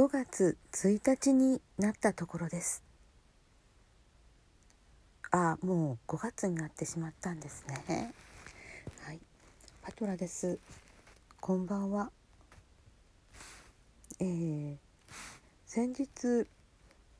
[0.00, 2.82] 5月1日になったところです。
[5.30, 8.14] あもう5月になってしまったんですね。
[9.04, 9.18] はい。
[9.82, 10.58] パトラです。
[11.38, 12.10] こんばんは。
[14.20, 14.76] えー、
[15.66, 16.48] 先日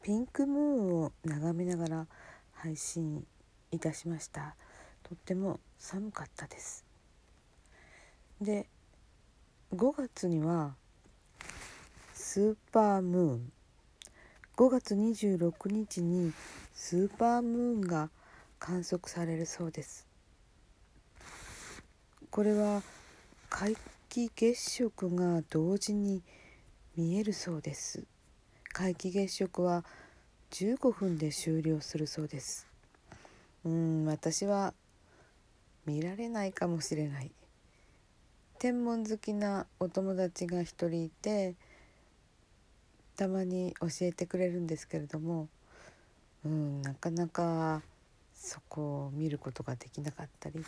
[0.03, 2.07] ピンクムーンを眺めながら
[2.55, 3.27] 配信
[3.73, 4.57] いたしました。
[5.03, 6.87] とっても寒かったです。
[8.41, 8.67] で
[9.75, 10.77] 5月には
[12.33, 13.53] スーパームーン。
[14.57, 16.33] 5月26日に
[16.73, 18.09] スーパームーンが
[18.61, 20.07] 観測されるそうです。
[22.31, 22.85] これは
[23.51, 23.75] 皆
[24.09, 26.23] 既月食が同時に
[26.97, 28.05] 見えるそうです。
[28.73, 29.85] 皆既月食は
[30.53, 32.69] 15分で終了するそうです。
[33.65, 34.73] うん私は
[35.85, 37.33] 見られないかもしれない。
[38.61, 41.57] 天文好きなお友達が一人いて
[43.21, 45.47] たまに教えてくれるんですけれども
[46.43, 47.83] うんなかなか
[48.35, 50.65] そこを見ることができなかったり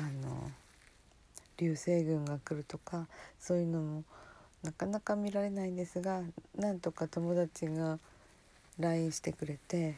[0.00, 0.50] あの
[1.58, 3.06] 流星群が来るとか
[3.38, 4.04] そういうのも
[4.64, 6.22] なかなか見られないんですが
[6.56, 8.00] なんとか友達が
[8.80, 9.94] LINE してくれて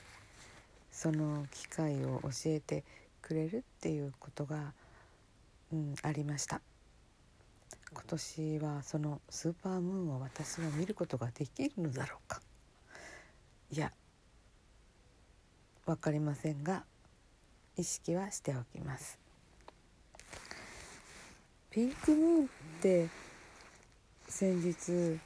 [0.92, 2.84] その機会を教えて
[3.22, 4.74] くれるっていうことが、
[5.72, 6.60] うん、ありました。
[7.94, 12.42] 今年はそのスーパームーンを私は見ることができるのだろうか。
[13.70, 13.92] いや
[15.86, 16.84] 分かりませんが
[17.76, 19.18] 意識はしておきます。
[21.70, 22.48] ピンクムーンっ
[22.82, 23.08] て
[24.28, 25.18] 先日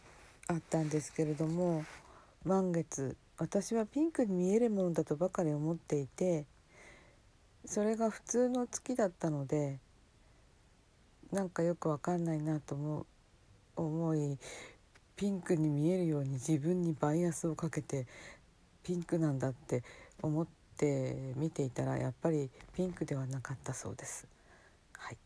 [0.46, 1.84] あったんですけれども
[2.44, 3.16] 満月。
[3.38, 6.44] 私はピンクに見えるものだとばかり思っていて
[7.64, 9.78] それが普通の月だったので
[11.32, 13.06] なんかよくわかんないなと思
[13.76, 14.38] 思い
[15.16, 18.06] ピンクに見えるように自分にバイアスをかけて
[18.82, 19.82] ピンクなんだって
[20.22, 20.46] 思っ
[20.76, 24.26] て見ていたらやっぱりピンクではなかったそうです。
[24.96, 25.16] はい、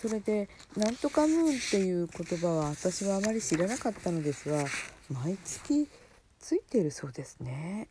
[0.00, 4.64] それで「なんとかムーン」っていう言葉は私はあまり知らなかったのですが
[5.10, 5.88] 毎月
[6.38, 7.88] ついているそうですね。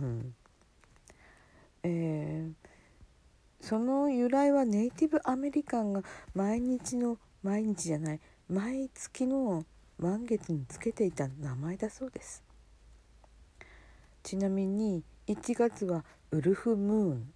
[0.00, 0.34] うん
[1.84, 2.71] えー、
[3.62, 6.02] その由来はネイティブアメリカンが
[6.34, 9.64] 毎日の毎日じゃない毎月の
[9.98, 12.42] 満月につけていた名前だそうです。
[14.24, 17.32] ちなみに1月はウルフムーン。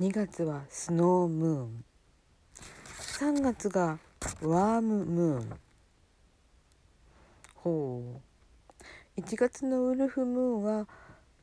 [0.00, 1.84] 2月はスノームーン。
[3.20, 3.98] 3月が
[4.42, 5.50] ワームムーン。
[7.54, 8.20] ほ
[9.16, 9.20] う。
[9.20, 10.86] 1月のウルフムーンは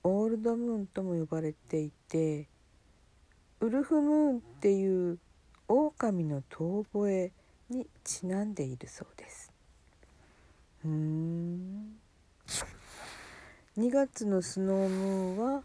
[0.03, 2.47] オールドムーンとも呼ばれていて
[3.59, 5.17] ウルフムーンっていう
[5.67, 7.31] 狼の遠吠え
[7.69, 9.51] にちなんでいるそうです。
[10.85, 11.97] うん。
[13.77, 15.63] 2月のスノームーンは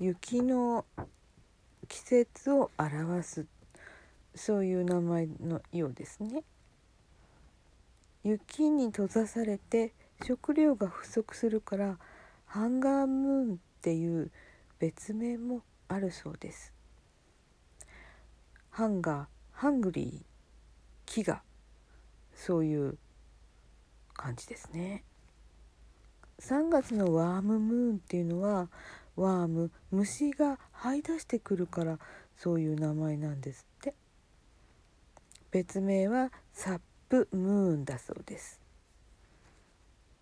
[0.00, 0.84] 雪の
[1.88, 3.46] 季節を表す
[4.34, 6.42] そういう名前のようですね。
[8.24, 9.92] 雪に閉ざされて
[10.24, 11.98] 食料が不足するから
[12.52, 14.30] ハンガームーンっていう
[14.78, 16.74] 別名もあるそうです。
[18.68, 21.38] hunger hungry 飢餓。
[22.34, 22.98] そういう
[24.12, 25.02] 感じですね。
[26.40, 28.68] 3月の worm moon っていうのは
[29.16, 31.98] worm 虫が這い出してくるから
[32.36, 33.94] そういう名前なんですって。
[35.50, 38.60] 別名は sap moon だそうです。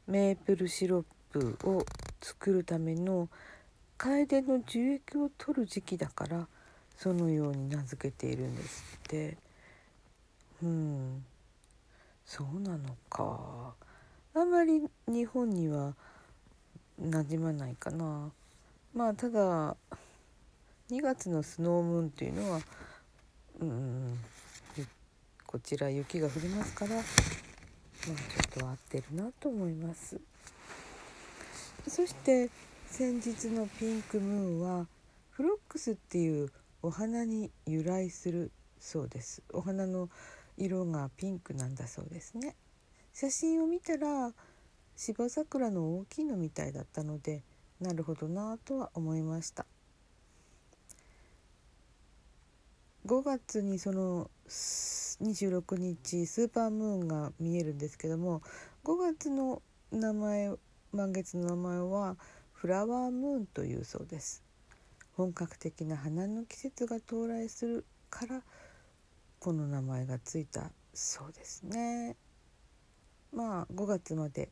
[0.07, 1.85] メープルシロップを
[2.21, 3.29] 作るための
[3.97, 6.47] 楓の樹液を取る時期だから
[6.97, 9.37] そのように名付けているんですって。
[10.63, 11.25] うん。
[12.27, 13.75] そうなのか。
[14.35, 15.95] あんまり日本には
[17.01, 18.31] 馴染まないかな。
[18.95, 19.77] まあただ
[20.91, 22.61] 2月のスノームーンっていうのは
[23.61, 24.19] うん
[25.47, 30.21] こちら雪が降りますからまあちょっと合ってるなと思います。
[31.89, 32.51] そして
[32.87, 34.87] 先日のピンクムーンは
[35.31, 36.51] フロックスっていう
[36.83, 39.43] お花に由来するそうです。
[39.53, 40.09] お花の
[40.57, 42.55] 色がピンクなんだそうですね。
[43.13, 44.33] 写真を見たら
[44.97, 47.43] 芝桜の大きいのみたいだったので
[47.81, 49.67] なるほどなとは思いました。
[53.07, 58.43] 5月にその26日スーパームーンが見えるんですけども
[58.85, 60.53] 5月の名前
[60.93, 62.17] 満月の名前は
[62.53, 64.43] フラワームーンというそうです。
[65.13, 68.43] 本格的な花の季節が到来するから
[69.39, 72.17] この名前がついたそうですね。
[73.33, 74.51] まあ5月まで。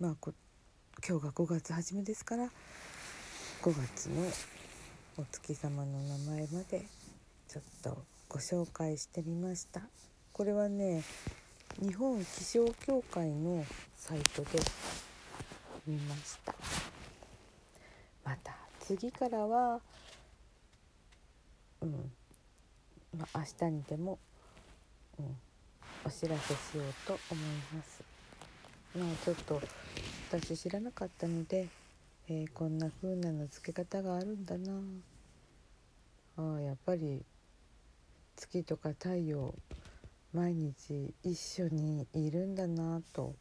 [0.00, 0.16] まあ
[1.06, 2.50] 今日が5月初めですから5
[3.62, 4.26] 月の
[5.18, 6.84] お月様の名前まで
[7.48, 9.82] ちょっとご紹介してみました。
[10.32, 11.04] これはね
[11.80, 13.64] 日本気象協会の
[13.96, 14.58] サイトで
[15.86, 16.54] 見ました。
[18.24, 19.80] また次からは
[21.80, 22.12] うん
[23.18, 24.18] まあ明日にでも、
[25.18, 25.36] うん、
[26.04, 27.44] お知らせしようと思い
[27.74, 28.02] ます。
[28.96, 29.60] まあちょっと
[30.30, 31.68] 私知らなかったので、
[32.28, 34.72] えー、こんな風なの付け方があるんだな。
[36.36, 37.24] あやっぱり
[38.36, 39.54] 月とか太陽
[40.32, 43.34] 毎日一緒にいるんだなと、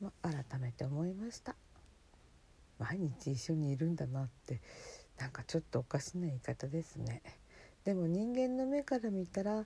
[0.00, 1.54] まあ、改めて思いました。
[2.78, 4.60] 毎日一緒にいるんだなって
[5.18, 7.22] なんかちょっとおかしな言い方ですね。
[7.84, 9.64] でも人間の目から見たら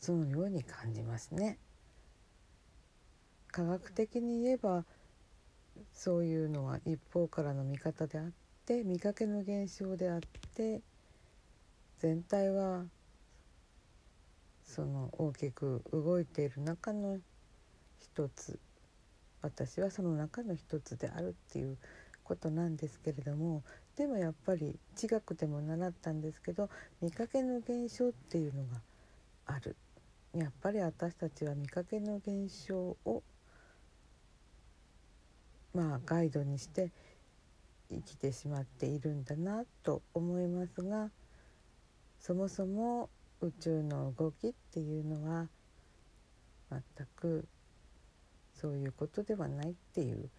[0.00, 1.58] そのように感じますね。
[3.48, 4.84] 科学的に言えば
[5.92, 8.30] そういうのは一方からの見方であっ
[8.66, 10.20] て見かけの現象であっ
[10.56, 10.82] て
[12.00, 12.84] 全体は
[14.64, 17.18] その大きく動いている中の
[18.00, 18.58] 一つ。
[19.40, 21.76] 私はその中の一つであるっていう
[22.24, 23.62] ことなんですけれども
[23.96, 26.68] でもやっぱり地学でも習ったんですけど
[27.00, 28.80] 見かけの現象っていうのが
[29.46, 29.76] ある。
[30.34, 33.22] やっぱり私たちは見かけの現象を
[35.72, 36.90] まあガイドにして
[37.88, 41.10] 生きてしまっているんだなと思いますが
[42.18, 43.10] そもそも
[43.40, 45.48] 宇宙の動きっていうのは
[46.70, 46.82] 全
[47.14, 47.46] く
[48.54, 50.30] そういうことではないっていう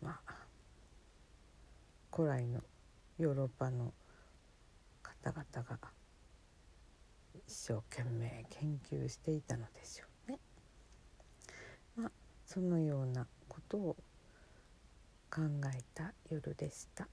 [0.00, 0.41] まあ
[2.14, 2.60] 古来の
[3.18, 3.94] ヨーロッパの
[5.02, 5.78] 方々が
[7.34, 10.38] 一生懸命研究していたのでしょうね。
[11.96, 12.10] まあ
[12.44, 13.96] そのようなことを
[15.30, 15.40] 考
[15.74, 17.08] えた夜でした。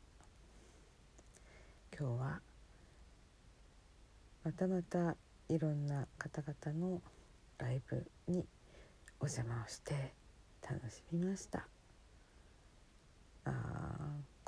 [1.97, 2.41] 今日は
[4.43, 5.15] またまた
[5.47, 7.01] いろんな方々の
[7.57, 8.45] ライブに
[9.21, 10.13] お邪魔をして
[10.61, 11.78] 楽しみました。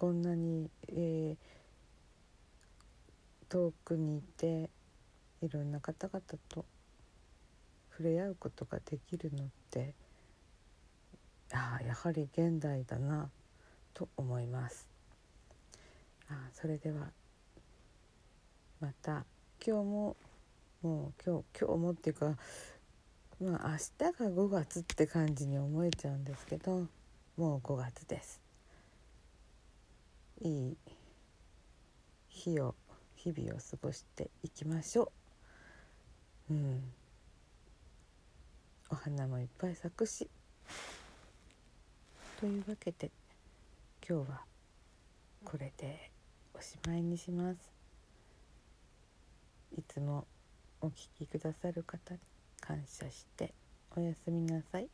[0.01, 1.37] こんなに、えー、
[3.49, 4.71] 遠くにいて
[5.43, 6.65] いろんな方々と
[7.91, 9.93] 触れ合うことができるのって
[11.53, 13.29] あやはり現代だな
[13.93, 14.87] と思います。
[16.31, 17.11] あそれでは
[18.79, 19.23] また
[19.63, 20.17] 今日も
[20.81, 22.35] もう今日今日もっていうか
[23.39, 26.87] まあ明日が5月って感じに思えちゃうんですけど
[27.37, 28.40] もう5月です。
[30.43, 30.77] いい
[32.29, 32.73] 日を
[33.15, 35.11] 日々を過ごしていきましょ
[36.49, 36.53] う。
[36.53, 36.83] うん、
[38.89, 40.27] お花もいっぱい咲くし
[42.39, 43.11] というわけで
[44.07, 44.41] 今日は
[45.45, 46.09] これで
[46.55, 47.71] おしまいにします。
[49.77, 50.25] いつも
[50.81, 52.19] お聴きくださる方に
[52.59, 53.53] 感謝して
[53.95, 54.89] おやすみなさい。